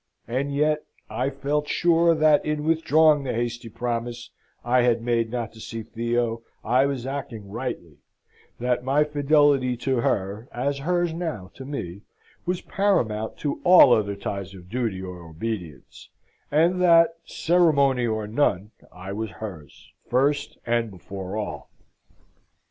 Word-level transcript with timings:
And 0.27 0.51
yet 0.51 0.83
I 1.11 1.29
felt 1.29 1.67
sure 1.67 2.15
that 2.15 2.43
in 2.43 2.63
withdrawing 2.63 3.21
the 3.23 3.33
hasty 3.35 3.69
promise 3.69 4.31
I 4.65 4.81
had 4.81 5.03
made 5.03 5.29
not 5.29 5.53
to 5.53 5.59
see 5.59 5.83
Theo, 5.83 6.41
I 6.63 6.87
was 6.87 7.05
acting 7.05 7.51
rightly 7.51 7.97
that 8.59 8.83
my 8.83 9.03
fidelity 9.03 9.77
to 9.77 9.97
her, 9.97 10.49
as 10.51 10.79
hers 10.79 11.13
now 11.13 11.51
to 11.53 11.65
me, 11.65 12.01
was 12.47 12.61
paramount 12.61 13.37
to 13.41 13.61
all 13.63 13.93
other 13.93 14.15
ties 14.15 14.55
of 14.55 14.69
duty 14.71 15.03
or 15.03 15.21
obedience, 15.23 16.09
and 16.49 16.81
that, 16.81 17.17
ceremony 17.23 18.07
or 18.07 18.25
none, 18.25 18.71
I 18.91 19.13
was 19.13 19.29
hers, 19.29 19.91
first 20.09 20.57
and 20.65 20.89
before 20.89 21.37
all. 21.37 21.69